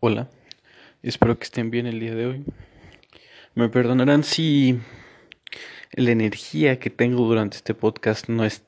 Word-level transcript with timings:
Hola, 0.00 0.30
espero 1.02 1.36
que 1.36 1.42
estén 1.42 1.72
bien 1.72 1.84
el 1.88 1.98
día 1.98 2.14
de 2.14 2.26
hoy. 2.26 2.44
Me 3.56 3.68
perdonarán 3.68 4.22
si 4.22 4.78
la 5.90 6.12
energía 6.12 6.78
que 6.78 6.88
tengo 6.88 7.26
durante 7.26 7.56
este 7.56 7.74
podcast 7.74 8.28
no 8.28 8.44
es, 8.44 8.64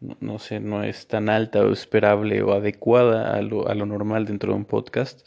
no, 0.00 0.40
sé, 0.40 0.58
no 0.58 0.82
es 0.82 1.06
tan 1.06 1.28
alta 1.28 1.60
o 1.60 1.72
esperable 1.72 2.42
o 2.42 2.54
adecuada 2.54 3.36
a 3.36 3.40
lo, 3.40 3.68
a 3.68 3.74
lo, 3.76 3.86
normal 3.86 4.26
dentro 4.26 4.50
de 4.50 4.58
un 4.58 4.64
podcast. 4.64 5.24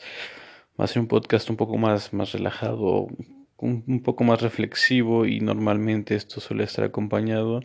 Va 0.78 0.84
a 0.84 0.88
ser 0.88 1.02
un 1.02 1.07
podcast 1.07 1.50
un 1.50 1.55
poco 1.55 1.77
más, 1.77 2.11
más 2.11 2.34
relajado, 2.34 3.07
un, 3.55 3.86
un 3.88 4.04
poco 4.04 4.25
más 4.25 4.41
reflexivo 4.41 5.25
y 5.25 5.39
normalmente 5.39 6.16
esto 6.16 6.41
suele 6.41 6.66
estar 6.66 6.84
acompañado 6.84 7.61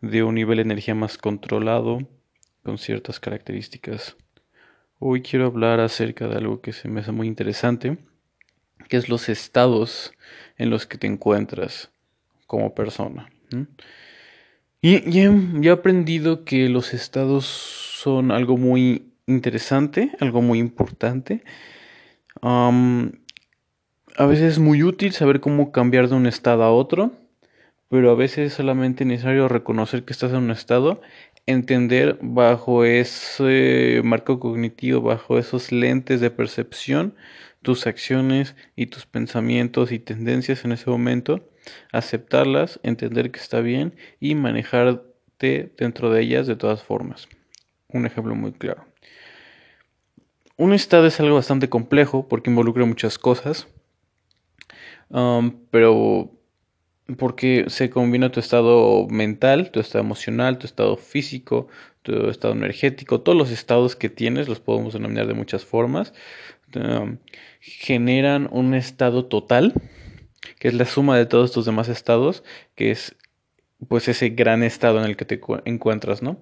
de 0.00 0.22
un 0.22 0.36
nivel 0.36 0.58
de 0.58 0.62
energía 0.62 0.94
más 0.94 1.18
controlado 1.18 1.98
con 2.62 2.78
ciertas 2.78 3.18
características. 3.18 4.16
Hoy 5.04 5.20
quiero 5.20 5.46
hablar 5.46 5.80
acerca 5.80 6.28
de 6.28 6.36
algo 6.36 6.60
que 6.60 6.72
se 6.72 6.86
me 6.86 7.00
hace 7.00 7.10
muy 7.10 7.26
interesante, 7.26 7.98
que 8.88 8.96
es 8.96 9.08
los 9.08 9.28
estados 9.28 10.12
en 10.58 10.70
los 10.70 10.86
que 10.86 10.96
te 10.96 11.08
encuentras 11.08 11.90
como 12.46 12.72
persona. 12.72 13.28
Y, 14.80 15.10
y 15.10 15.66
he, 15.66 15.70
aprendido 15.72 16.44
que 16.44 16.68
los 16.68 16.94
estados 16.94 17.46
son 17.46 18.30
algo 18.30 18.56
muy 18.56 19.10
interesante, 19.26 20.12
algo 20.20 20.40
muy 20.40 20.60
importante. 20.60 21.42
a 22.40 22.70
veces 24.26 24.52
es 24.52 24.58
muy 24.60 24.84
útil 24.84 25.10
saber 25.10 25.40
cómo 25.40 25.72
cambiar 25.72 26.10
de 26.10 26.14
un 26.14 26.26
estado 26.28 26.62
a 26.62 26.70
otro, 26.70 27.10
pero 27.88 28.12
a 28.12 28.14
veces 28.14 28.52
es 28.52 28.54
solamente 28.54 29.04
necesario 29.04 29.48
reconocer 29.48 30.04
que 30.04 30.12
estás 30.12 30.30
en 30.30 30.44
un 30.44 30.52
estado 30.52 31.02
entender 31.46 32.18
bajo 32.20 32.84
ese 32.84 34.00
marco 34.04 34.38
cognitivo, 34.38 35.00
bajo 35.00 35.38
esos 35.38 35.72
lentes 35.72 36.20
de 36.20 36.30
percepción, 36.30 37.14
tus 37.62 37.86
acciones 37.86 38.56
y 38.76 38.86
tus 38.86 39.06
pensamientos 39.06 39.92
y 39.92 39.98
tendencias 39.98 40.64
en 40.64 40.72
ese 40.72 40.90
momento, 40.90 41.48
aceptarlas, 41.92 42.80
entender 42.82 43.30
que 43.30 43.40
está 43.40 43.60
bien 43.60 43.94
y 44.20 44.34
manejarte 44.34 45.72
dentro 45.76 46.10
de 46.10 46.22
ellas 46.22 46.46
de 46.46 46.56
todas 46.56 46.82
formas. 46.82 47.28
Un 47.88 48.06
ejemplo 48.06 48.34
muy 48.34 48.52
claro. 48.52 48.84
Un 50.56 50.72
estado 50.72 51.06
es 51.06 51.18
algo 51.18 51.36
bastante 51.36 51.68
complejo 51.68 52.28
porque 52.28 52.50
involucra 52.50 52.84
muchas 52.84 53.18
cosas, 53.18 53.68
um, 55.08 55.66
pero 55.70 56.30
porque 57.16 57.64
se 57.68 57.90
combina 57.90 58.32
tu 58.32 58.40
estado 58.40 59.06
mental, 59.08 59.70
tu 59.70 59.80
estado 59.80 60.04
emocional, 60.04 60.58
tu 60.58 60.66
estado 60.66 60.96
físico, 60.96 61.68
tu 62.02 62.28
estado 62.28 62.54
energético, 62.54 63.20
todos 63.20 63.36
los 63.36 63.50
estados 63.50 63.96
que 63.96 64.08
tienes, 64.08 64.48
los 64.48 64.60
podemos 64.60 64.92
denominar 64.92 65.26
de 65.26 65.34
muchas 65.34 65.64
formas, 65.64 66.14
um, 66.74 67.18
generan 67.60 68.48
un 68.50 68.74
estado 68.74 69.26
total, 69.26 69.74
que 70.58 70.68
es 70.68 70.74
la 70.74 70.84
suma 70.84 71.16
de 71.16 71.26
todos 71.26 71.52
tus 71.52 71.64
demás 71.64 71.88
estados, 71.88 72.44
que 72.74 72.90
es 72.90 73.16
pues 73.88 74.08
ese 74.08 74.30
gran 74.30 74.62
estado 74.62 74.98
en 74.98 75.04
el 75.04 75.16
que 75.16 75.24
te 75.24 75.40
encuentras, 75.64 76.22
¿no? 76.22 76.40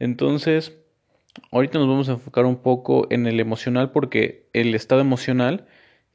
Entonces, 0.00 0.76
ahorita 1.52 1.78
nos 1.78 1.88
vamos 1.88 2.08
a 2.08 2.12
enfocar 2.12 2.46
un 2.46 2.62
poco 2.62 3.06
en 3.10 3.26
el 3.26 3.38
emocional 3.38 3.92
porque 3.92 4.48
el 4.52 4.74
estado 4.74 5.00
emocional 5.00 5.66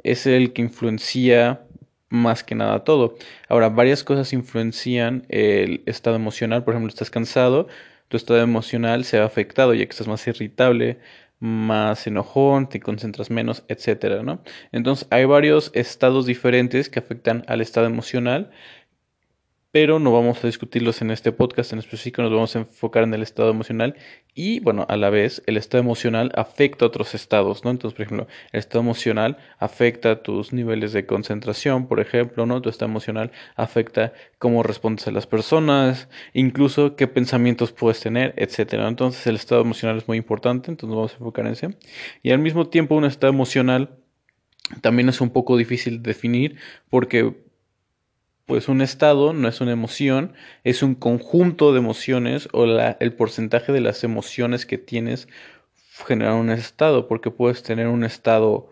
es 0.03 0.27
el 0.27 0.53
que 0.53 0.61
influencia 0.61 1.64
más 2.09 2.43
que 2.43 2.55
nada 2.55 2.83
todo. 2.83 3.15
Ahora, 3.49 3.69
varias 3.69 4.03
cosas 4.03 4.33
influencian 4.33 5.25
el 5.29 5.83
estado 5.85 6.15
emocional. 6.15 6.63
Por 6.63 6.73
ejemplo, 6.73 6.89
estás 6.89 7.09
cansado, 7.09 7.67
tu 8.07 8.17
estado 8.17 8.41
emocional 8.41 9.05
se 9.05 9.19
ha 9.19 9.25
afectado 9.25 9.73
ya 9.73 9.85
que 9.85 9.91
estás 9.91 10.07
más 10.07 10.25
irritable, 10.27 10.99
más 11.39 12.07
enojón, 12.07 12.69
te 12.69 12.79
concentras 12.79 13.29
menos, 13.29 13.63
etcétera, 13.67 14.23
¿no? 14.23 14.41
Entonces, 14.71 15.07
hay 15.11 15.25
varios 15.25 15.71
estados 15.73 16.25
diferentes 16.25 16.89
que 16.89 16.99
afectan 16.99 17.43
al 17.47 17.61
estado 17.61 17.87
emocional 17.87 18.51
pero 19.75 19.99
no 19.99 20.13
vamos 20.13 20.41
a 20.41 20.47
discutirlos 20.47 21.01
en 21.01 21.11
este 21.11 21.33
podcast 21.33 21.73
en 21.73 21.79
específico, 21.79 22.21
nos 22.21 22.31
vamos 22.31 22.55
a 22.55 22.59
enfocar 22.59 23.03
en 23.03 23.13
el 23.13 23.21
estado 23.21 23.49
emocional 23.49 23.97
y, 24.33 24.61
bueno, 24.61 24.85
a 24.87 24.95
la 24.95 25.09
vez, 25.09 25.43
el 25.47 25.57
estado 25.57 25.83
emocional 25.83 26.31
afecta 26.35 26.85
a 26.85 26.87
otros 26.87 27.13
estados, 27.13 27.65
¿no? 27.65 27.71
Entonces, 27.71 27.93
por 27.97 28.05
ejemplo, 28.05 28.27
el 28.53 28.59
estado 28.59 28.79
emocional 28.79 29.35
afecta 29.59 30.23
tus 30.23 30.53
niveles 30.53 30.93
de 30.93 31.05
concentración, 31.05 31.89
por 31.89 31.99
ejemplo, 31.99 32.45
¿no? 32.45 32.61
Tu 32.61 32.69
estado 32.69 32.89
emocional 32.89 33.33
afecta 33.57 34.13
cómo 34.39 34.63
respondes 34.63 35.09
a 35.09 35.11
las 35.11 35.27
personas, 35.27 36.07
incluso 36.31 36.95
qué 36.95 37.07
pensamientos 37.07 37.73
puedes 37.73 37.99
tener, 37.99 38.33
etcétera. 38.37 38.87
Entonces, 38.87 39.27
el 39.27 39.35
estado 39.35 39.59
emocional 39.59 39.97
es 39.97 40.07
muy 40.07 40.15
importante, 40.15 40.71
entonces 40.71 40.87
nos 40.87 40.95
vamos 40.95 41.11
a 41.11 41.15
enfocar 41.15 41.47
en 41.47 41.51
ese. 41.51 41.77
Y 42.23 42.31
al 42.31 42.39
mismo 42.39 42.69
tiempo, 42.69 42.95
un 42.95 43.03
estado 43.03 43.33
emocional 43.33 43.97
también 44.79 45.09
es 45.09 45.19
un 45.19 45.31
poco 45.31 45.57
difícil 45.57 46.01
de 46.01 46.11
definir 46.11 46.55
porque 46.89 47.43
pues 48.45 48.67
un 48.67 48.81
estado 48.81 49.33
no 49.33 49.47
es 49.47 49.61
una 49.61 49.71
emoción, 49.71 50.33
es 50.63 50.83
un 50.83 50.95
conjunto 50.95 51.73
de 51.73 51.79
emociones 51.79 52.47
o 52.53 52.65
la, 52.65 52.97
el 52.99 53.13
porcentaje 53.13 53.71
de 53.71 53.81
las 53.81 54.03
emociones 54.03 54.65
que 54.65 54.77
tienes 54.77 55.27
genera 56.05 56.35
un 56.35 56.49
estado, 56.49 57.07
porque 57.07 57.31
puedes 57.31 57.63
tener 57.63 57.87
un 57.87 58.03
estado 58.03 58.69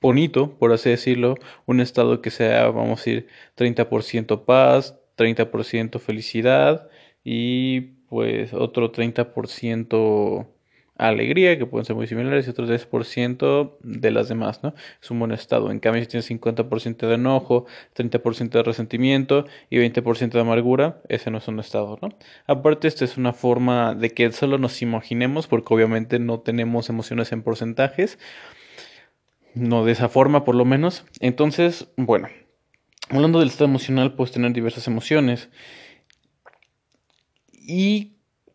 bonito, 0.00 0.58
por 0.58 0.72
así 0.72 0.90
decirlo, 0.90 1.36
un 1.66 1.80
estado 1.80 2.20
que 2.20 2.30
sea, 2.30 2.68
vamos 2.68 3.00
a 3.00 3.02
decir, 3.04 3.28
30% 3.56 4.44
paz, 4.44 4.98
30% 5.16 5.98
felicidad 6.00 6.88
y 7.24 7.80
pues 8.08 8.52
otro 8.52 8.92
30% 8.92 10.46
alegría, 10.96 11.58
que 11.58 11.66
pueden 11.66 11.84
ser 11.84 11.96
muy 11.96 12.06
similares, 12.06 12.46
y 12.46 12.50
otro 12.50 12.66
10% 12.66 13.78
de 13.80 14.10
las 14.10 14.28
demás, 14.28 14.62
¿no? 14.62 14.74
Es 15.02 15.10
un 15.10 15.18
buen 15.18 15.32
estado. 15.32 15.70
En 15.70 15.80
cambio, 15.80 16.02
si 16.02 16.08
tienes 16.08 16.30
50% 16.30 17.08
de 17.08 17.14
enojo, 17.14 17.66
30% 17.94 18.50
de 18.50 18.62
resentimiento 18.62 19.46
y 19.70 19.78
20% 19.78 20.30
de 20.30 20.40
amargura, 20.40 21.02
ese 21.08 21.30
no 21.30 21.38
es 21.38 21.48
un 21.48 21.58
estado, 21.58 21.98
¿no? 22.00 22.10
Aparte, 22.46 22.86
esta 22.88 23.04
es 23.04 23.16
una 23.16 23.32
forma 23.32 23.94
de 23.94 24.10
que 24.10 24.30
solo 24.32 24.58
nos 24.58 24.82
imaginemos, 24.82 25.46
porque 25.46 25.74
obviamente 25.74 26.18
no 26.18 26.40
tenemos 26.40 26.88
emociones 26.88 27.32
en 27.32 27.42
porcentajes, 27.42 28.18
no 29.54 29.84
de 29.84 29.92
esa 29.92 30.08
forma 30.08 30.44
por 30.44 30.54
lo 30.54 30.64
menos. 30.64 31.04
Entonces, 31.20 31.88
bueno, 31.96 32.28
hablando 33.08 33.40
del 33.40 33.48
estado 33.48 33.66
emocional, 33.66 34.14
puedes 34.14 34.32
tener 34.32 34.52
diversas 34.52 34.86
emociones. 34.86 35.48
Y 37.52 38.13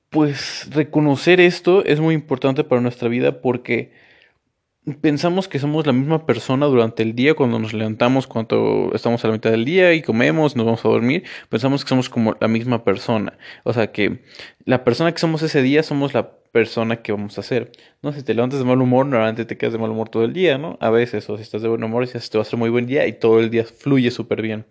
pues 0.09 0.68
reconocer 0.72 1.40
esto 1.40 1.86
es 1.86 2.00
muy 2.00 2.16
importante 2.16 2.64
para 2.64 2.81
nuestra 2.81 3.09
vida 3.09 3.42
porque 3.42 3.92
pensamos 5.02 5.47
que 5.47 5.59
somos 5.59 5.86
la 5.86 5.94
misma 5.94 6.25
persona 6.25 6.66
durante 6.66 7.03
el 7.03 7.14
día 7.14 7.36
cuando 7.36 7.59
nos 7.59 7.74
levantamos, 7.74 8.28
cuando 8.28 8.92
estamos 8.94 9.24
a 9.24 9.28
la 9.28 9.34
mitad 9.34 9.52
del 9.52 9.66
día 9.66 9.94
y 9.94 10.02
comemos, 10.02 10.56
nos 10.56 10.66
vamos 10.66 10.86
a 10.86 10.90
dormir, 10.90 11.24
pensamos 11.50 11.84
que 11.84 11.90
somos 11.90 12.09
como 12.09 12.36
la 12.40 12.48
misma 12.48 12.84
persona. 12.84 13.38
O 13.64 13.74
sea 13.74 13.92
que 13.92 14.24
la 14.66 14.84
persona 14.84 15.12
que 15.12 15.19
somos 15.19 15.42
ese 15.44 15.62
día 15.62 15.84
somos 15.84 16.14
la 16.14 16.31
persona 16.52 17.02
que 17.02 17.12
vamos 17.12 17.38
a 17.38 17.44
ser. 17.44 17.72
No, 18.02 18.12
si 18.12 18.24
te 18.24 18.34
levantas 18.34 18.59
de 18.59 18.66
mal 18.66 18.81
humor, 18.81 19.06
normalmente 19.06 19.46
te 19.46 19.58
quedas 19.58 19.74
de 19.74 19.80
mal 19.80 19.92
humor 19.92 20.09
todo 20.09 20.24
el 20.24 20.34
día, 20.34 20.58
¿no? 20.58 20.78
A 20.81 20.90
veces, 20.90 21.30
o 21.30 21.38
si 21.38 21.44
estás 21.44 21.62
de 21.62 21.68
buen 21.68 21.84
humor, 21.84 22.08
te 22.08 22.38
va 22.38 22.42
a 22.42 22.46
ser 22.46 22.58
muy 22.58 22.69
buen 22.69 22.88
día 22.88 23.06
y 23.08 23.14
todo 23.14 23.40
el 23.40 23.50
día 23.52 23.66
fluye 23.66 24.09
súper 24.09 24.42
bien. 24.42 24.66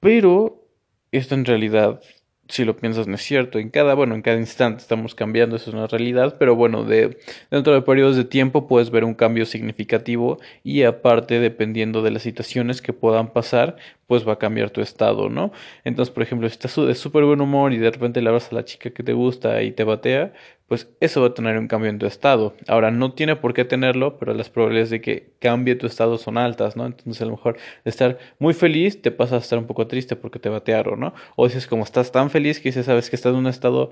Pero 0.00 0.66
esto 1.12 1.34
en 1.34 1.44
realidad 1.44 2.00
si 2.48 2.64
lo 2.64 2.76
piensas, 2.76 3.06
no 3.06 3.16
es 3.16 3.22
cierto. 3.22 3.58
En 3.58 3.70
cada, 3.70 3.94
bueno, 3.94 4.14
en 4.14 4.22
cada 4.22 4.38
instante 4.38 4.80
estamos 4.80 5.14
cambiando, 5.14 5.56
eso 5.56 5.70
es 5.70 5.74
una 5.74 5.86
realidad, 5.86 6.36
pero 6.38 6.54
bueno, 6.54 6.84
de, 6.84 7.18
dentro 7.50 7.74
de 7.74 7.82
periodos 7.82 8.16
de 8.16 8.24
tiempo 8.24 8.66
puedes 8.66 8.90
ver 8.90 9.04
un 9.04 9.14
cambio 9.14 9.46
significativo 9.46 10.38
y 10.62 10.82
aparte, 10.82 11.40
dependiendo 11.40 12.02
de 12.02 12.10
las 12.10 12.22
situaciones 12.22 12.82
que 12.82 12.92
puedan 12.92 13.32
pasar, 13.32 13.76
pues 14.06 14.26
va 14.26 14.34
a 14.34 14.38
cambiar 14.38 14.70
tu 14.70 14.80
estado, 14.80 15.28
¿no? 15.28 15.52
Entonces, 15.84 16.12
por 16.12 16.22
ejemplo, 16.22 16.48
si 16.48 16.52
estás 16.52 16.76
de 16.76 16.94
súper 16.94 17.24
buen 17.24 17.40
humor 17.40 17.72
y 17.72 17.78
de 17.78 17.90
repente 17.90 18.22
le 18.22 18.28
hablas 18.28 18.52
a 18.52 18.54
la 18.54 18.64
chica 18.64 18.90
que 18.90 19.02
te 19.02 19.12
gusta 19.12 19.62
y 19.62 19.72
te 19.72 19.84
batea, 19.84 20.32
pues 20.68 20.88
eso 21.00 21.20
va 21.20 21.28
a 21.28 21.34
tener 21.34 21.58
un 21.58 21.68
cambio 21.68 21.90
en 21.90 21.98
tu 21.98 22.06
estado. 22.06 22.54
Ahora, 22.66 22.90
no 22.90 23.12
tiene 23.12 23.36
por 23.36 23.54
qué 23.54 23.64
tenerlo, 23.64 24.18
pero 24.18 24.34
las 24.34 24.50
probabilidades 24.50 24.90
de 24.90 25.00
que 25.00 25.32
cambie 25.38 25.76
tu 25.76 25.86
estado 25.86 26.18
son 26.18 26.38
altas, 26.38 26.76
¿no? 26.76 26.86
Entonces, 26.86 27.22
a 27.22 27.26
lo 27.26 27.32
mejor 27.32 27.56
de 27.84 27.90
estar 27.90 28.18
muy 28.40 28.52
feliz 28.52 29.00
te 29.00 29.12
pasa 29.12 29.36
a 29.36 29.38
estar 29.38 29.58
un 29.58 29.66
poco 29.66 29.86
triste 29.86 30.16
porque 30.16 30.40
te 30.40 30.48
batearon, 30.48 30.98
¿no? 30.98 31.14
O 31.36 31.46
dices, 31.46 31.68
como 31.68 31.84
estás 31.84 32.10
tan 32.10 32.30
feliz 32.30 32.58
que 32.58 32.70
dices, 32.70 32.86
sabes 32.86 33.10
que 33.10 33.16
estás 33.16 33.32
en 33.32 33.38
un 33.38 33.46
estado 33.46 33.90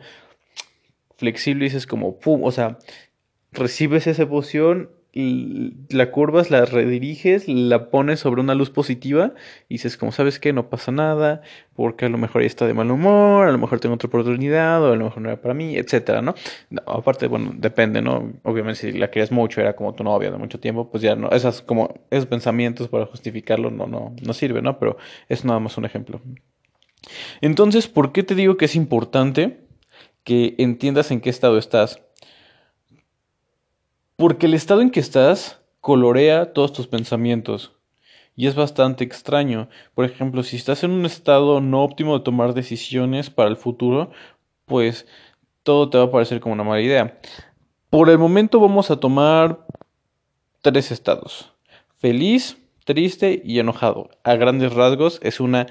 flexible 1.16 1.64
y 1.64 1.68
dices 1.68 1.86
como, 1.86 2.18
pum, 2.18 2.42
o 2.42 2.50
sea, 2.50 2.78
recibes 3.52 4.08
esa 4.08 4.22
emoción 4.22 4.90
la 5.14 6.10
curvas, 6.10 6.50
la 6.50 6.64
rediriges, 6.64 7.46
la 7.48 7.88
pones 7.90 8.20
sobre 8.20 8.40
una 8.40 8.54
luz 8.56 8.70
positiva 8.70 9.32
y 9.68 9.74
dices, 9.74 9.96
como 9.96 10.10
sabes 10.10 10.40
que 10.40 10.52
no 10.52 10.68
pasa 10.68 10.90
nada, 10.90 11.42
porque 11.74 12.06
a 12.06 12.08
lo 12.08 12.18
mejor 12.18 12.42
ya 12.42 12.46
está 12.46 12.66
de 12.66 12.74
mal 12.74 12.90
humor, 12.90 13.46
a 13.46 13.52
lo 13.52 13.58
mejor 13.58 13.78
tengo 13.78 13.94
otra 13.94 14.08
oportunidad, 14.08 14.82
o 14.82 14.92
a 14.92 14.96
lo 14.96 15.04
mejor 15.04 15.22
no 15.22 15.28
era 15.28 15.40
para 15.40 15.54
mí, 15.54 15.76
etcétera, 15.76 16.20
¿no? 16.20 16.34
aparte, 16.86 17.28
bueno, 17.28 17.52
depende, 17.54 18.02
¿no? 18.02 18.32
Obviamente 18.42 18.80
si 18.80 18.92
la 18.92 19.10
querías 19.10 19.30
mucho, 19.30 19.60
era 19.60 19.76
como 19.76 19.94
tu 19.94 20.02
novia 20.02 20.32
de 20.32 20.36
mucho 20.36 20.58
tiempo, 20.58 20.90
pues 20.90 21.02
ya 21.02 21.14
no, 21.14 21.30
esas 21.30 21.62
como, 21.62 21.94
esos 22.10 22.26
pensamientos 22.26 22.88
para 22.88 23.06
justificarlo 23.06 23.70
no, 23.70 23.86
no, 23.86 24.16
no 24.20 24.32
sirve, 24.32 24.62
¿no? 24.62 24.78
Pero 24.80 24.96
es 25.28 25.44
nada 25.44 25.60
más 25.60 25.78
un 25.78 25.84
ejemplo. 25.84 26.20
Entonces, 27.40 27.86
¿por 27.86 28.12
qué 28.12 28.22
te 28.22 28.34
digo 28.34 28.56
que 28.56 28.64
es 28.64 28.74
importante 28.74 29.60
que 30.24 30.54
entiendas 30.58 31.10
en 31.10 31.20
qué 31.20 31.30
estado 31.30 31.58
estás? 31.58 32.00
Porque 34.16 34.46
el 34.46 34.54
estado 34.54 34.80
en 34.80 34.90
que 34.90 35.00
estás 35.00 35.60
colorea 35.80 36.52
todos 36.52 36.72
tus 36.72 36.86
pensamientos. 36.86 37.72
Y 38.36 38.46
es 38.46 38.54
bastante 38.54 39.04
extraño. 39.04 39.68
Por 39.94 40.04
ejemplo, 40.04 40.42
si 40.42 40.56
estás 40.56 40.84
en 40.84 40.92
un 40.92 41.04
estado 41.04 41.60
no 41.60 41.82
óptimo 41.82 42.18
de 42.18 42.24
tomar 42.24 42.54
decisiones 42.54 43.30
para 43.30 43.48
el 43.48 43.56
futuro, 43.56 44.10
pues 44.66 45.06
todo 45.62 45.90
te 45.90 45.98
va 45.98 46.04
a 46.04 46.10
parecer 46.10 46.40
como 46.40 46.52
una 46.52 46.64
mala 46.64 46.80
idea. 46.80 47.18
Por 47.90 48.10
el 48.10 48.18
momento 48.18 48.60
vamos 48.60 48.90
a 48.90 48.96
tomar 48.96 49.66
tres 50.62 50.90
estados. 50.90 51.52
Feliz, 51.98 52.58
triste 52.84 53.42
y 53.44 53.58
enojado. 53.58 54.10
A 54.24 54.34
grandes 54.36 54.72
rasgos 54.72 55.18
es 55.22 55.40
una 55.40 55.66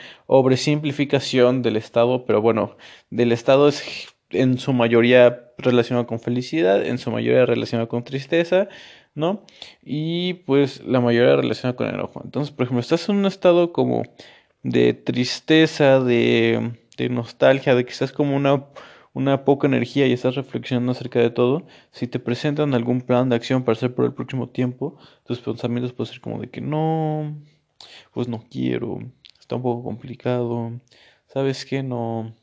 simplificación 0.55 1.61
del 1.61 1.77
estado, 1.77 2.25
pero 2.25 2.41
bueno, 2.41 2.75
del 3.09 3.31
estado 3.31 3.67
es 3.67 4.13
en 4.29 4.57
su 4.57 4.73
mayoría 4.73 5.42
relacionado 5.57 6.07
con 6.07 6.19
felicidad, 6.19 6.85
en 6.85 6.97
su 6.97 7.11
mayoría 7.11 7.45
relacionado 7.45 7.87
con 7.89 8.03
tristeza, 8.03 8.67
¿no? 9.15 9.43
Y 9.83 10.33
pues 10.45 10.83
la 10.83 10.99
mayoría 11.01 11.35
relacionada 11.35 11.75
con 11.75 11.87
enojo. 11.87 12.21
Entonces, 12.23 12.53
por 12.53 12.65
ejemplo, 12.65 12.81
estás 12.81 13.07
en 13.09 13.17
un 13.17 13.25
estado 13.25 13.73
como 13.73 14.03
de 14.63 14.93
tristeza, 14.93 15.99
de, 15.99 16.73
de 16.97 17.09
nostalgia, 17.09 17.75
de 17.75 17.85
que 17.85 17.91
estás 17.91 18.11
como 18.11 18.35
una 18.35 18.65
una 19.13 19.45
poca 19.45 19.67
energía 19.67 20.07
y 20.07 20.13
estás 20.13 20.35
reflexionando 20.35 20.91
acerca 20.91 21.19
de 21.19 21.29
todo, 21.29 21.65
si 21.91 22.07
te 22.07 22.19
presentan 22.19 22.73
algún 22.73 23.01
plan 23.01 23.29
de 23.29 23.35
acción 23.35 23.63
para 23.63 23.73
hacer 23.73 23.93
por 23.93 24.05
el 24.05 24.13
próximo 24.13 24.49
tiempo, 24.49 24.97
tus 25.25 25.39
pensamientos 25.39 25.93
pueden 25.93 26.11
ser 26.13 26.21
como 26.21 26.39
de 26.39 26.49
que 26.49 26.61
no, 26.61 27.35
pues 28.13 28.27
no 28.27 28.43
quiero, 28.49 28.99
está 29.39 29.55
un 29.55 29.61
poco 29.61 29.83
complicado, 29.83 30.71
¿sabes 31.27 31.65
qué? 31.65 31.83
No. 31.83 32.33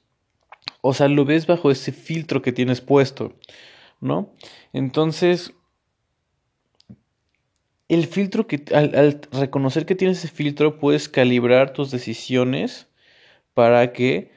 O 0.82 0.94
sea, 0.94 1.08
lo 1.08 1.24
ves 1.24 1.46
bajo 1.46 1.70
ese 1.70 1.92
filtro 1.92 2.42
que 2.42 2.52
tienes 2.52 2.80
puesto, 2.80 3.34
¿no? 4.00 4.34
Entonces, 4.72 5.52
el 7.88 8.06
filtro 8.06 8.46
que, 8.46 8.64
al, 8.72 9.20
reconocer 9.32 9.84
que 9.84 9.96
tienes 9.96 10.18
ese 10.18 10.28
filtro, 10.28 10.78
puedes 10.78 11.08
calibrar 11.08 11.72
tus 11.72 11.90
decisiones 11.90 12.88
para 13.52 13.92
que 13.92 14.30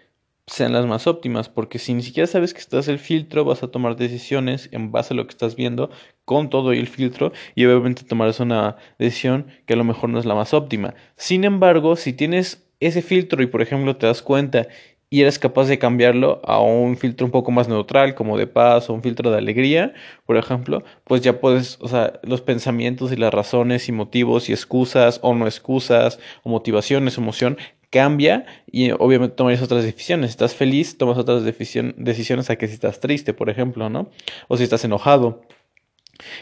sean 0.48 0.74
las 0.74 0.86
más 0.86 1.08
óptimas, 1.08 1.48
porque 1.50 1.80
si 1.80 1.94
ni 1.94 2.04
siquiera 2.04 2.28
sabes 2.28 2.54
que 2.54 2.60
estás 2.60 2.88
el 2.88 3.00
filtro, 3.00 3.46
vas 3.46 3.64
a 3.64 3.70
tomar 3.70 3.96
decisiones 3.96 4.70
en 4.72 4.92
base 4.92 5.14
a 5.14 5.18
lo 5.18 5.26
que 5.26 5.32
estás 5.32 5.56
viendo 5.56 5.90
con 6.26 6.50
todo 6.50 6.74
el 6.74 6.88
filtro 6.88 7.32
y 7.56 7.64
obviamente 7.66 8.04
tomarás 8.04 8.40
una 8.40 8.76
decisión 9.00 9.48
que 9.66 9.74
a 9.74 9.78
lo 9.78 9.86
mejor 9.86 10.10
no 10.10 10.20
es 10.20 10.26
la 10.26 10.36
más 10.36 10.54
óptima. 10.54 10.96
Sin 11.16 11.46
embargo, 11.46 11.96
si 11.96 12.12
tienes 12.12 12.68
ese 12.80 13.02
filtro 13.02 13.42
y 13.42 13.48
por 13.48 13.62
ejemplo 13.62 13.96
te 13.96 14.08
das 14.08 14.22
cuenta 14.22 14.68
y 15.14 15.22
eres 15.22 15.38
capaz 15.38 15.66
de 15.66 15.78
cambiarlo 15.78 16.42
a 16.44 16.60
un 16.60 16.98
filtro 16.98 17.28
un 17.28 17.32
poco 17.32 17.52
más 17.52 17.68
neutral, 17.68 18.16
como 18.16 18.36
de 18.36 18.48
paz 18.48 18.90
o 18.90 18.94
un 18.96 19.04
filtro 19.04 19.30
de 19.30 19.38
alegría, 19.38 19.94
por 20.26 20.38
ejemplo, 20.38 20.84
pues 21.04 21.22
ya 21.22 21.40
puedes, 21.40 21.78
o 21.82 21.88
sea, 21.88 22.20
los 22.24 22.42
pensamientos 22.42 23.12
y 23.12 23.16
las 23.16 23.32
razones 23.32 23.88
y 23.90 23.92
motivos 23.92 24.50
y 24.50 24.54
excusas 24.54 25.20
o 25.22 25.36
no 25.36 25.46
excusas 25.46 26.18
o 26.42 26.50
motivaciones, 26.50 27.20
emoción, 27.20 27.60
cambia 27.92 28.48
y 28.66 28.90
obviamente 28.90 29.36
tomas 29.36 29.62
otras 29.62 29.84
decisiones. 29.84 30.32
Si 30.32 30.34
estás 30.34 30.56
feliz, 30.56 30.98
tomas 30.98 31.20
otras 31.20 31.44
decisiones 31.44 32.50
a 32.50 32.56
que 32.56 32.68
si 32.68 32.74
estás 32.74 33.00
triste, 33.00 33.36
por 33.36 33.52
ejemplo, 33.52 33.92
¿no? 33.92 34.10
O 34.48 34.58
si 34.58 34.64
estás 34.64 34.84
enojado. 34.84 35.44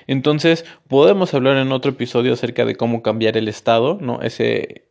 Entonces, 0.08 0.64
podemos 0.88 1.34
hablar 1.34 1.58
en 1.58 1.74
otro 1.74 1.92
episodio 1.92 2.32
acerca 2.32 2.64
de 2.64 2.78
cómo 2.78 3.04
cambiar 3.04 3.36
el 3.36 3.50
estado, 3.50 3.98
¿no? 4.00 4.22
Ese, 4.22 4.86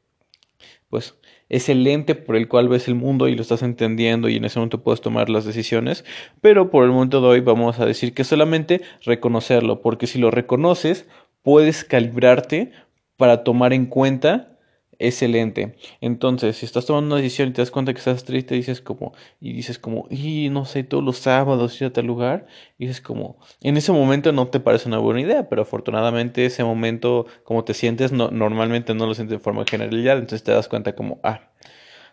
pues, 0.90 1.14
ese 1.50 1.74
lente 1.74 2.14
por 2.14 2.36
el 2.36 2.48
cual 2.48 2.68
ves 2.68 2.88
el 2.88 2.94
mundo 2.94 3.28
y 3.28 3.34
lo 3.34 3.42
estás 3.42 3.62
entendiendo 3.62 4.28
y 4.28 4.36
en 4.36 4.44
ese 4.44 4.58
momento 4.58 4.82
puedes 4.82 5.02
tomar 5.02 5.28
las 5.28 5.44
decisiones. 5.44 6.04
Pero 6.40 6.70
por 6.70 6.84
el 6.84 6.90
momento 6.90 7.20
de 7.20 7.26
hoy 7.26 7.40
vamos 7.40 7.78
a 7.78 7.84
decir 7.84 8.14
que 8.14 8.24
solamente 8.24 8.80
reconocerlo, 9.04 9.82
porque 9.82 10.06
si 10.06 10.18
lo 10.18 10.30
reconoces, 10.30 11.06
puedes 11.42 11.84
calibrarte 11.84 12.72
para 13.16 13.44
tomar 13.44 13.72
en 13.72 13.86
cuenta 13.86 14.58
excelente. 15.00 15.74
Entonces, 16.00 16.56
si 16.56 16.66
estás 16.66 16.86
tomando 16.86 17.14
una 17.14 17.22
decisión 17.22 17.48
y 17.48 17.52
te 17.52 17.62
das 17.62 17.70
cuenta 17.70 17.92
que 17.92 17.98
estás 17.98 18.24
triste, 18.24 18.54
dices 18.54 18.80
como, 18.80 19.12
y 19.40 19.52
dices 19.52 19.78
como, 19.78 20.06
y 20.10 20.48
no 20.50 20.64
sé, 20.64 20.84
todos 20.84 21.02
los 21.02 21.18
sábados 21.18 21.80
ir 21.80 21.88
a 21.88 21.92
tal 21.92 22.06
lugar, 22.06 22.46
y 22.78 22.86
dices 22.86 23.00
como, 23.00 23.38
en 23.62 23.76
ese 23.76 23.90
momento 23.92 24.32
no 24.32 24.48
te 24.48 24.60
parece 24.60 24.88
una 24.88 24.98
buena 24.98 25.20
idea, 25.20 25.48
pero 25.48 25.62
afortunadamente 25.62 26.44
ese 26.46 26.62
momento, 26.62 27.26
como 27.42 27.64
te 27.64 27.74
sientes, 27.74 28.12
no, 28.12 28.30
normalmente 28.30 28.94
no 28.94 29.06
lo 29.06 29.14
sientes 29.14 29.38
de 29.38 29.42
forma 29.42 29.64
generalidad, 29.68 30.18
entonces 30.18 30.44
te 30.44 30.52
das 30.52 30.68
cuenta 30.68 30.94
como, 30.94 31.18
ah, 31.24 31.50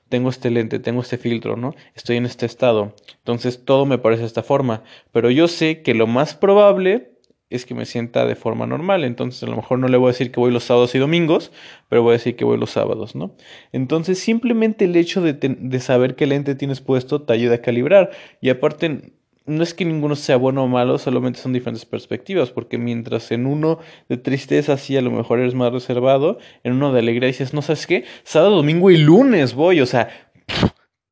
tengo 0.10 0.30
este 0.30 0.50
lente, 0.50 0.80
tengo 0.80 1.01
este 1.01 1.18
filtro, 1.18 1.57
¿no? 1.57 1.75
Estoy 1.94 2.18
en 2.18 2.25
este 2.25 2.45
estado. 2.45 2.95
Entonces 3.18 3.66
todo 3.66 3.86
me 3.86 3.98
parece 3.98 4.22
de 4.22 4.28
esta 4.28 4.44
forma. 4.44 4.84
Pero 5.12 5.30
yo 5.30 5.50
sé 5.50 5.81
que 5.81 5.94
lo 5.94 6.07
más 6.07 6.34
probable 6.34 7.17
es 7.50 7.66
que 7.66 7.74
me 7.74 7.86
sienta 7.86 8.26
de 8.26 8.36
forma 8.36 8.68
normal. 8.68 9.04
Entonces, 9.04 9.44
a 9.44 9.48
lo 9.48 9.56
mejor 9.56 9.80
no 9.80 9.88
le 9.88 9.98
voy 9.98 10.10
a 10.10 10.12
decir 10.12 10.32
que 10.32 10.40
voy 10.40 10.52
los 10.52 10.66
sábados 10.66 10.94
y 10.96 11.00
domingos, 11.00 11.52
pero 11.90 12.04
voy 12.04 12.12
a 12.12 12.14
decir 12.14 12.36
que 12.36 12.46
voy 12.46 12.58
los 12.58 12.72
sábados, 12.72 13.16
¿no? 13.16 13.36
Entonces, 13.72 14.20
simplemente 14.20 14.86
el 14.86 14.96
hecho 14.96 15.22
de, 15.22 15.34
de 15.34 15.80
saber 15.80 16.16
qué 16.16 16.28
lente 16.28 16.56
tienes 16.56 16.82
puesto 16.82 17.22
te 17.22 17.34
ayuda 17.34 17.56
a 17.56 17.62
calibrar. 17.62 18.12
Y 18.42 18.50
aparte, 18.50 19.14
no 19.48 19.64
es 19.64 19.74
que 19.74 19.86
ninguno 19.86 20.16
sea 20.16 20.36
bueno 20.36 20.64
o 20.64 20.68
malo, 20.68 20.98
solamente 20.98 21.40
son 21.40 21.54
diferentes 21.54 21.86
perspectivas, 21.86 22.52
porque 22.52 22.78
mientras 22.78 23.32
en 23.32 23.46
uno 23.46 23.80
de 24.10 24.18
tristeza 24.18 24.78
sí 24.78 24.98
a 24.98 25.02
lo 25.02 25.10
mejor 25.10 25.40
eres 25.40 25.56
más 25.56 25.72
reservado, 25.72 26.38
en 26.64 26.74
uno 26.74 26.92
de 26.92 27.00
alegría 27.00 27.28
dices, 27.28 27.54
no 27.54 27.62
sabes 27.62 27.88
qué, 27.88 28.04
sábado, 28.24 28.58
domingo 28.58 28.92
y 28.92 28.98
lunes 28.98 29.54
voy, 29.54 29.80
o 29.80 29.86
sea, 29.86 30.26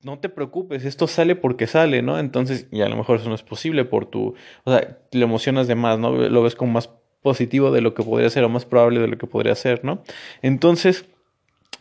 no 0.06 0.20
te 0.20 0.30
preocupes, 0.30 0.86
esto 0.86 1.08
sale 1.08 1.36
porque 1.36 1.66
sale, 1.66 2.04
¿no? 2.04 2.20
Entonces, 2.20 2.68
y 2.72 2.82
a 2.82 2.88
lo 2.88 2.96
mejor 2.96 3.20
eso 3.20 3.28
no 3.28 3.34
es 3.34 3.42
posible 3.42 3.86
por 3.86 4.06
tu, 4.06 4.36
o 4.64 4.72
sea, 4.72 5.00
lo 5.12 5.26
emocionas 5.26 5.68
de 5.68 5.74
más, 5.74 5.98
¿no? 5.98 6.12
Lo 6.12 6.44
ves 6.44 6.56
como 6.56 6.72
más 6.74 6.92
positivo 7.24 7.72
de 7.72 7.82
lo 7.82 7.96
que 7.96 8.04
podría 8.04 8.30
ser 8.30 8.44
o 8.44 8.50
más 8.50 8.66
probable 8.66 9.00
de 9.00 9.08
lo 9.08 9.18
que 9.18 9.26
podría 9.26 9.56
ser, 9.56 9.84
¿no? 9.84 10.04
Entonces, 10.44 11.06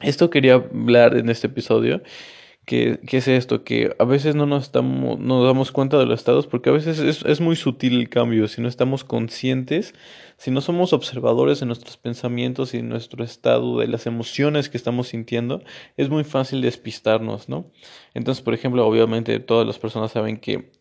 esto 0.00 0.30
quería 0.30 0.54
hablar 0.54 1.18
en 1.18 1.28
este 1.28 1.48
episodio 1.48 2.00
¿Qué, 2.66 2.98
es 3.10 3.28
esto? 3.28 3.62
Que 3.62 3.94
a 3.98 4.04
veces 4.04 4.34
no 4.34 4.46
nos, 4.46 4.64
estamos, 4.64 5.18
nos 5.18 5.44
damos 5.44 5.70
cuenta 5.70 5.98
de 5.98 6.06
los 6.06 6.18
estados 6.20 6.46
porque 6.46 6.70
a 6.70 6.72
veces 6.72 6.98
es, 6.98 7.22
es, 7.24 7.40
muy 7.40 7.56
sutil 7.56 8.00
el 8.00 8.08
cambio. 8.08 8.48
Si 8.48 8.62
no 8.62 8.68
estamos 8.68 9.04
conscientes, 9.04 9.94
si 10.38 10.50
no 10.50 10.62
somos 10.62 10.94
observadores 10.94 11.60
de 11.60 11.66
nuestros 11.66 11.98
pensamientos 11.98 12.72
y 12.72 12.78
de 12.78 12.84
nuestro 12.84 13.22
estado, 13.22 13.78
de 13.80 13.88
las 13.88 14.06
emociones 14.06 14.70
que 14.70 14.78
estamos 14.78 15.08
sintiendo, 15.08 15.62
es 15.98 16.08
muy 16.08 16.24
fácil 16.24 16.62
despistarnos, 16.62 17.50
¿no? 17.50 17.70
Entonces, 18.14 18.42
por 18.42 18.54
ejemplo, 18.54 18.86
obviamente 18.86 19.40
todas 19.40 19.66
las 19.66 19.78
personas 19.78 20.12
saben 20.12 20.38
que 20.38 20.72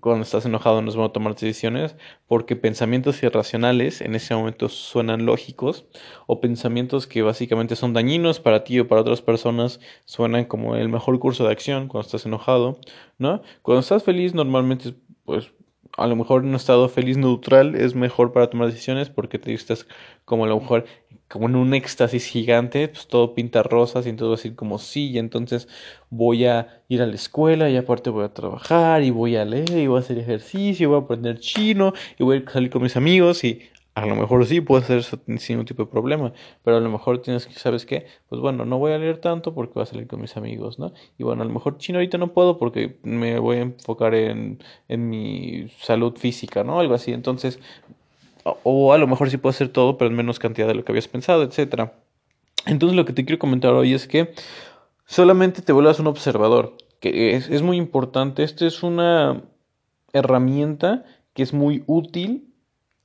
cuando 0.00 0.22
estás 0.22 0.46
enojado 0.46 0.82
no 0.82 0.88
es 0.88 0.96
bueno 0.96 1.10
tomar 1.10 1.34
decisiones 1.34 1.96
porque 2.26 2.56
pensamientos 2.56 3.22
irracionales 3.22 4.00
en 4.00 4.14
ese 4.14 4.34
momento 4.34 4.68
suenan 4.68 5.26
lógicos 5.26 5.86
o 6.26 6.40
pensamientos 6.40 7.06
que 7.06 7.22
básicamente 7.22 7.76
son 7.76 7.92
dañinos 7.92 8.40
para 8.40 8.64
ti 8.64 8.80
o 8.80 8.88
para 8.88 9.00
otras 9.00 9.22
personas 9.22 9.80
suenan 10.04 10.44
como 10.44 10.76
el 10.76 10.88
mejor 10.88 11.18
curso 11.18 11.44
de 11.44 11.52
acción 11.52 11.88
cuando 11.88 12.06
estás 12.06 12.26
enojado, 12.26 12.78
¿no? 13.18 13.42
Cuando 13.62 13.80
estás 13.80 14.02
feliz 14.02 14.34
normalmente 14.34 14.94
pues 15.24 15.52
a 15.96 16.06
lo 16.06 16.16
mejor 16.16 16.42
en 16.42 16.48
un 16.50 16.54
estado 16.56 16.88
feliz 16.88 17.16
neutral 17.16 17.74
es 17.74 17.94
mejor 17.94 18.32
para 18.32 18.50
tomar 18.50 18.68
decisiones 18.68 19.10
porque 19.10 19.38
te 19.38 19.52
estás 19.54 19.86
como 20.24 20.44
a 20.44 20.48
lo 20.48 20.60
mejor 20.60 20.84
en 21.34 21.56
un 21.56 21.74
éxtasis 21.74 22.26
gigante, 22.26 22.88
pues 22.88 23.08
todo 23.08 23.34
pinta 23.34 23.62
rosas 23.62 24.06
y 24.06 24.10
entonces 24.10 24.40
así 24.40 24.54
como 24.54 24.78
sí, 24.78 25.10
y 25.10 25.18
entonces 25.18 25.68
voy 26.10 26.46
a 26.46 26.82
ir 26.88 27.02
a 27.02 27.06
la 27.06 27.14
escuela 27.14 27.68
y 27.70 27.76
aparte 27.76 28.10
voy 28.10 28.24
a 28.24 28.32
trabajar 28.32 29.02
y 29.02 29.10
voy 29.10 29.36
a 29.36 29.44
leer 29.44 29.70
y 29.70 29.86
voy 29.86 29.98
a 29.98 30.00
hacer 30.00 30.18
ejercicio 30.18 30.84
y 30.84 30.86
voy 30.86 31.00
a 31.00 31.04
aprender 31.04 31.38
chino 31.40 31.92
y 32.18 32.24
voy 32.24 32.44
a 32.46 32.50
salir 32.50 32.70
con 32.70 32.82
mis 32.82 32.96
amigos 32.96 33.42
y 33.44 33.60
a 33.94 34.06
lo 34.06 34.16
mejor 34.16 34.44
sí 34.44 34.60
puede 34.60 34.84
ser 34.84 35.02
sin 35.04 35.38
ningún 35.50 35.66
tipo 35.66 35.84
de 35.84 35.90
problema, 35.90 36.32
pero 36.64 36.78
a 36.78 36.80
lo 36.80 36.90
mejor 36.90 37.22
tienes 37.22 37.46
que, 37.46 37.54
¿sabes 37.54 37.86
qué? 37.86 38.06
Pues 38.28 38.40
bueno, 38.40 38.64
no 38.64 38.78
voy 38.78 38.92
a 38.92 38.98
leer 38.98 39.18
tanto 39.18 39.54
porque 39.54 39.74
voy 39.74 39.84
a 39.84 39.86
salir 39.86 40.08
con 40.08 40.20
mis 40.20 40.36
amigos, 40.36 40.80
¿no? 40.80 40.92
Y 41.16 41.22
bueno, 41.22 41.42
a 41.42 41.44
lo 41.46 41.52
mejor 41.52 41.78
chino 41.78 41.98
ahorita 41.98 42.18
no 42.18 42.32
puedo 42.32 42.58
porque 42.58 42.98
me 43.04 43.38
voy 43.38 43.58
a 43.58 43.60
enfocar 43.60 44.14
en, 44.14 44.58
en 44.88 45.08
mi 45.08 45.68
salud 45.80 46.16
física, 46.16 46.64
¿no? 46.64 46.80
Algo 46.80 46.94
así. 46.94 47.12
Entonces, 47.12 47.60
o 48.64 48.92
a 48.92 48.98
lo 48.98 49.06
mejor 49.06 49.30
sí 49.30 49.36
puedo 49.36 49.50
hacer 49.50 49.68
todo, 49.68 49.96
pero 49.96 50.10
en 50.10 50.16
menos 50.16 50.40
cantidad 50.40 50.66
de 50.66 50.74
lo 50.74 50.84
que 50.84 50.90
habías 50.90 51.08
pensado, 51.08 51.44
etc. 51.44 51.90
Entonces 52.66 52.96
lo 52.96 53.04
que 53.04 53.12
te 53.12 53.24
quiero 53.24 53.38
comentar 53.38 53.72
hoy 53.74 53.94
es 53.94 54.08
que 54.08 54.34
solamente 55.06 55.62
te 55.62 55.72
vuelvas 55.72 56.00
un 56.00 56.08
observador, 56.08 56.76
que 56.98 57.36
es, 57.36 57.48
es 57.48 57.62
muy 57.62 57.76
importante. 57.76 58.42
Esta 58.42 58.66
es 58.66 58.82
una 58.82 59.44
herramienta 60.12 61.04
que 61.32 61.44
es 61.44 61.52
muy 61.52 61.84
útil 61.86 62.53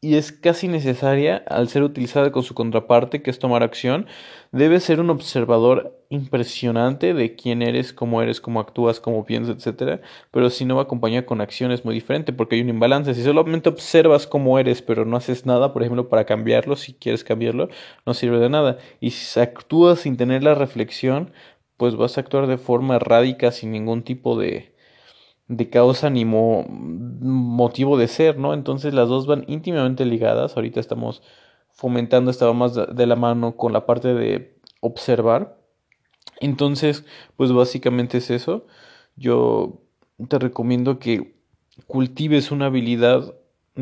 y 0.01 0.15
es 0.15 0.31
casi 0.31 0.69
necesaria 0.69 1.43
al 1.47 1.67
ser 1.67 1.83
utilizada 1.83 2.31
con 2.31 2.43
su 2.43 2.53
contraparte, 2.53 3.21
que 3.21 3.29
es 3.29 3.39
tomar 3.39 3.63
acción. 3.63 4.07
Debes 4.53 4.83
ser 4.83 5.01
un 5.01 5.09
observador 5.09 6.05
impresionante 6.09 7.13
de 7.13 7.35
quién 7.35 7.61
eres, 7.61 7.91
cómo 7.91 8.21
eres, 8.21 8.39
cómo 8.39 8.61
actúas, 8.61 9.01
cómo 9.01 9.25
piensas, 9.25 9.67
etc. 9.67 10.01
Pero 10.31 10.49
si 10.49 10.63
no 10.63 10.77
va 10.77 10.83
acompañado 10.83 11.25
con 11.25 11.41
acciones 11.41 11.83
muy 11.83 11.95
diferente, 11.95 12.31
porque 12.31 12.55
hay 12.55 12.61
un 12.61 12.69
imbalance. 12.69 13.13
Si 13.13 13.23
solamente 13.23 13.67
observas 13.67 14.25
cómo 14.25 14.57
eres, 14.57 14.81
pero 14.81 15.03
no 15.03 15.17
haces 15.17 15.45
nada, 15.45 15.73
por 15.73 15.81
ejemplo, 15.81 16.07
para 16.07 16.25
cambiarlo, 16.25 16.77
si 16.77 16.93
quieres 16.93 17.25
cambiarlo, 17.25 17.67
no 18.05 18.13
sirve 18.13 18.39
de 18.39 18.49
nada. 18.49 18.77
Y 19.01 19.11
si 19.11 19.39
actúas 19.39 19.99
sin 19.99 20.15
tener 20.15 20.43
la 20.43 20.55
reflexión, 20.55 21.33
pues 21.75 21.95
vas 21.97 22.17
a 22.17 22.21
actuar 22.21 22.47
de 22.47 22.57
forma 22.57 22.95
errática, 22.95 23.51
sin 23.51 23.71
ningún 23.71 24.03
tipo 24.03 24.39
de 24.39 24.73
de 25.49 25.69
causa 25.69 26.09
ni 26.09 26.25
motivo 26.25 27.97
de 27.97 28.07
ser, 28.07 28.37
¿no? 28.37 28.53
Entonces 28.53 28.93
las 28.93 29.09
dos 29.09 29.25
van 29.25 29.43
íntimamente 29.47 30.05
ligadas. 30.05 30.55
Ahorita 30.55 30.79
estamos 30.79 31.23
fomentando, 31.71 32.29
estaba 32.31 32.53
más 32.53 32.75
de 32.75 33.07
la 33.07 33.15
mano 33.15 33.57
con 33.57 33.73
la 33.73 33.85
parte 33.85 34.13
de 34.13 34.59
observar. 34.79 35.59
Entonces, 36.39 37.03
pues 37.35 37.51
básicamente 37.51 38.19
es 38.19 38.29
eso. 38.29 38.67
Yo 39.15 39.81
te 40.27 40.37
recomiendo 40.37 40.99
que 40.99 41.35
cultives 41.87 42.51
una 42.51 42.67
habilidad 42.67 43.33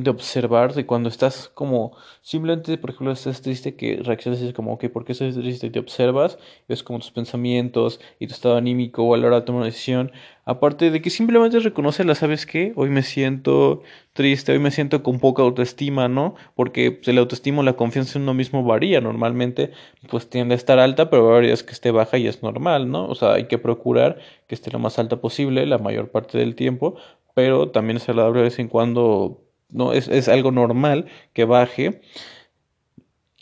de 0.04 0.10
observar, 0.10 0.74
de 0.74 0.86
cuando 0.86 1.10
estás 1.10 1.50
como, 1.54 1.96
simplemente, 2.22 2.78
por 2.78 2.92
ejemplo, 2.92 3.12
estás 3.12 3.42
triste, 3.42 3.76
que 3.76 3.98
reaccionas 4.04 4.40
y 4.40 4.44
dices 4.44 4.56
como, 4.56 4.74
ok, 4.74 4.86
¿por 4.90 5.06
qué 5.06 5.14
estás 5.14 5.36
triste? 5.36 5.70
Te 5.70 5.80
observas, 5.80 6.38
ves 6.68 6.84
como 6.84 7.00
tus 7.00 7.12
pensamientos 7.12 8.00
y 8.20 8.28
tu 8.28 8.34
estado 8.34 8.58
anímico 8.58 9.04
o 9.04 9.14
a 9.14 9.18
la 9.18 9.28
hora 9.28 9.40
de 9.40 9.46
tomar 9.46 9.60
una 9.60 9.66
decisión. 9.68 10.12
Aparte 10.46 10.92
de 10.92 11.02
que 11.02 11.10
simplemente 11.10 11.60
la 11.60 12.16
¿sabes 12.16 12.46
qué? 12.46 12.72
Hoy 12.76 12.90
me 12.90 13.04
siento 13.04 13.82
triste, 14.14 14.54
hoy 14.54 14.60
me 14.60 14.72
siento 14.72 15.04
con 15.04 15.20
poca 15.20 15.44
autoestima, 15.44 16.08
¿no? 16.08 16.36
Porque 16.56 16.92
pues, 16.92 17.08
el 17.10 17.18
autoestima 17.18 17.64
la 17.64 17.74
confianza 17.74 18.18
en 18.18 18.24
uno 18.24 18.34
mismo 18.34 18.64
varía. 18.64 19.02
Normalmente, 19.02 19.72
pues 20.10 20.30
tiende 20.30 20.56
a 20.56 20.58
estar 20.58 20.80
alta, 20.80 21.10
pero 21.10 21.36
hay 21.36 21.48
días 21.48 21.64
que 21.64 21.74
esté 21.74 21.92
baja 21.92 22.18
y 22.18 22.28
es 22.28 22.44
normal, 22.44 22.90
¿no? 22.90 23.08
O 23.08 23.16
sea, 23.16 23.34
hay 23.34 23.48
que 23.48 23.58
procurar 23.58 24.20
que 24.48 24.56
esté 24.56 24.72
lo 24.72 24.80
más 24.80 25.00
alta 25.00 25.20
posible 25.20 25.66
la 25.66 25.80
mayor 25.80 26.12
parte 26.12 26.38
del 26.38 26.56
tiempo, 26.56 26.96
pero 27.34 27.70
también 27.72 27.98
es 27.98 28.08
agradable 28.08 28.40
de 28.40 28.46
vez 28.46 28.60
en 28.60 28.70
cuando 28.70 29.47
no 29.70 29.94
es, 29.94 30.08
es 30.08 30.28
algo 30.28 30.52
normal 30.52 31.08
que 31.34 31.46
baje 31.46 32.02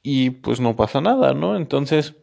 y 0.04 0.30
pues 0.32 0.60
no 0.60 0.76
pasa 0.76 1.02
nada, 1.02 1.34
¿no? 1.34 1.56
Entonces, 1.58 2.16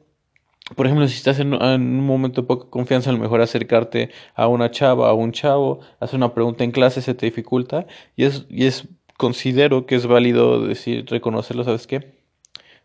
por 0.76 0.87
ejemplo, 0.87 1.06
si 1.09 1.16
estás 1.16 1.40
en, 1.40 1.54
un 1.54 2.06
momento 2.06 2.42
de 2.42 2.47
poca 2.47 2.71
confianza, 2.71 3.11
a 3.11 3.12
lo 3.12 3.18
mejor 3.18 3.40
acercarte 3.40 4.11
a 4.35 4.47
una 4.49 4.71
chava, 4.71 5.09
a 5.11 5.12
un 5.12 5.32
chavo, 5.32 5.80
hacer 6.00 6.16
una 6.16 6.35
pregunta 6.35 6.64
en 6.64 6.71
clase 6.71 7.02
se 7.02 7.14
te 7.14 7.26
dificulta 7.26 7.87
y 8.16 8.25
es, 8.25 8.47
y 8.49 8.66
es, 8.66 8.88
considero 9.16 9.87
que 9.87 9.97
es 9.97 10.06
válido 10.06 10.64
decir, 10.66 11.06
reconocerlo, 11.09 11.64
¿sabes 11.64 11.87
qué? 11.87 12.23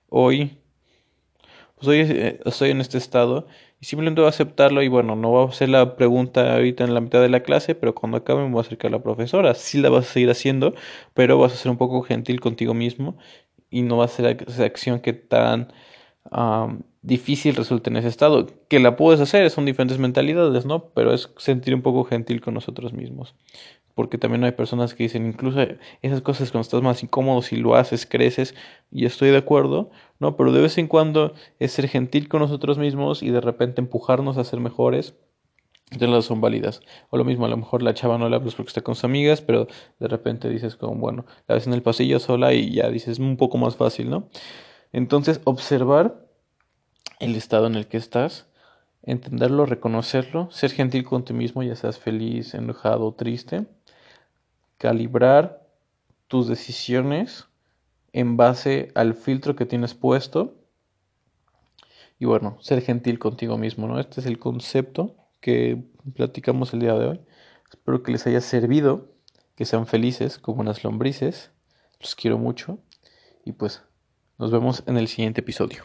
Hoy, 0.10 0.58
pues 1.78 1.88
hoy 1.88 2.00
eh, 2.00 2.40
estoy 2.46 2.72
en 2.72 2.82
este 2.82 2.98
estado 2.98 3.48
y 3.80 3.86
simplemente 3.86 4.22
voy 4.22 4.28
a 4.28 4.30
aceptarlo 4.30 4.82
y 4.82 4.88
bueno, 4.88 5.16
no 5.16 5.30
voy 5.30 5.46
a 5.46 5.50
hacer 5.50 5.70
la 5.70 5.96
pregunta 5.96 6.56
ahorita 6.56 6.84
en 6.84 6.94
la 6.94 7.02
mitad 7.02 7.22
de 7.22 7.30
la 7.30 7.42
clase, 7.44 7.76
pero 7.76 7.94
cuando 7.94 8.18
acabe 8.18 8.44
me 8.44 8.50
voy 8.50 8.60
a 8.60 8.62
acercar 8.62 8.90
a 8.90 8.98
la 8.98 9.04
profesora. 9.04 9.54
Sí 9.54 9.80
la 9.80 9.90
vas 9.90 10.10
a 10.10 10.14
seguir 10.14 10.32
haciendo, 10.32 10.74
pero 11.14 11.38
vas 11.38 11.54
a 11.54 11.58
ser 11.58 11.72
un 11.72 11.78
poco 11.78 12.02
gentil 12.02 12.40
contigo 12.40 12.74
mismo 12.74 13.18
y 13.70 13.84
no 13.84 13.98
va 13.98 14.06
a 14.06 14.08
ser 14.08 14.44
esa 14.48 14.66
acción 14.66 15.00
que 15.02 15.14
tan 15.14 15.72
difícil 17.02 17.56
resulte 17.56 17.90
en 17.90 17.98
ese 17.98 18.08
estado. 18.08 18.48
Que 18.68 18.80
la 18.80 18.96
puedes 18.96 19.22
hacer, 19.22 19.50
son 19.50 19.66
diferentes 19.66 20.00
mentalidades, 20.00 20.66
¿no? 20.66 20.90
Pero 20.90 21.14
es 21.14 21.30
sentir 21.38 21.76
un 21.76 21.82
poco 21.82 22.04
gentil 22.04 22.42
con 22.42 22.54
nosotros 22.56 22.94
mismos 22.94 23.36
porque 23.98 24.20
también 24.20 24.44
hay 24.44 24.52
personas 24.52 24.94
que 24.94 25.06
dicen 25.06 25.26
incluso 25.26 25.60
esas 26.04 26.22
cosas 26.22 26.52
cuando 26.52 26.62
estás 26.62 26.84
más 26.84 27.02
incómodo 27.02 27.42
si 27.42 27.56
lo 27.56 27.76
haces 27.76 28.06
creces 28.06 28.54
y 28.92 29.06
estoy 29.06 29.32
de 29.32 29.38
acuerdo 29.38 29.90
no 30.20 30.36
pero 30.36 30.52
de 30.52 30.62
vez 30.62 30.78
en 30.78 30.88
cuando 30.88 31.34
es 31.60 31.72
ser 31.72 31.88
gentil 31.88 32.28
con 32.28 32.42
nosotros 32.42 32.78
mismos 32.78 33.24
y 33.24 33.30
de 33.30 33.42
repente 33.42 33.82
empujarnos 33.82 34.38
a 34.38 34.44
ser 34.44 34.60
mejores 34.60 35.16
entonces 35.90 36.10
las 36.10 36.26
son 36.26 36.42
válidas. 36.42 36.82
O 37.10 37.18
lo 37.18 37.24
mismo 37.24 37.46
a 37.46 37.50
lo 37.50 37.56
mejor 37.56 37.82
la 37.82 37.94
chava 37.94 38.18
no 38.18 38.28
le 38.28 38.36
hablas 38.36 38.56
porque 38.56 38.68
está 38.68 38.82
con 38.82 38.96
sus 38.96 39.06
amigas 39.06 39.42
pero 39.42 39.68
de 40.00 40.08
repente 40.08 40.50
dices 40.50 40.76
como 40.76 40.96
bueno 40.96 41.26
la 41.48 41.56
ves 41.56 41.68
en 41.68 41.74
el 41.74 41.82
pasillo 41.82 42.20
sola 42.20 42.54
y 42.54 42.74
ya 42.74 42.90
dices 42.90 43.20
un 43.20 43.38
poco 43.38 43.58
más 43.58 43.76
fácil 43.76 44.10
no 44.10 44.30
entonces 44.92 45.42
observar 45.46 46.28
el 47.20 47.36
estado 47.36 47.68
en 47.68 47.76
el 47.76 47.88
que 47.88 47.98
estás 47.98 48.48
entenderlo, 49.08 49.66
reconocerlo, 49.66 50.52
ser 50.52 50.72
gentil 50.72 51.06
con 51.06 51.24
ti 51.24 51.34
mismo, 51.34 51.64
ya 51.64 51.76
seas 51.76 51.98
feliz, 51.98 52.54
enojado 52.54 53.14
triste, 53.14 53.66
calibrar 54.78 55.66
tus 56.28 56.48
decisiones 56.48 57.47
en 58.18 58.36
base 58.36 58.92
al 58.96 59.14
filtro 59.14 59.56
que 59.56 59.68
tienes 59.68 59.94
puesto. 59.94 60.56
Y 62.18 62.26
bueno, 62.26 62.58
ser 62.62 62.82
gentil 62.82 63.20
contigo 63.20 63.60
mismo, 63.60 63.88
¿no? 63.88 64.00
Este 64.00 64.22
es 64.22 64.26
el 64.26 64.40
concepto 64.40 65.16
que 65.40 65.84
platicamos 66.16 66.74
el 66.74 66.80
día 66.80 66.96
de 66.96 67.06
hoy. 67.06 67.22
Espero 67.70 68.02
que 68.02 68.12
les 68.12 68.26
haya 68.26 68.42
servido, 68.42 69.12
que 69.56 69.66
sean 69.66 69.86
felices 69.86 70.40
como 70.40 70.62
unas 70.62 70.84
lombrices. 70.84 71.52
Los 72.00 72.16
quiero 72.16 72.40
mucho 72.40 72.80
y 73.46 73.52
pues 73.52 73.84
nos 74.40 74.50
vemos 74.50 74.82
en 74.88 74.98
el 74.98 75.08
siguiente 75.08 75.42
episodio. 75.42 75.84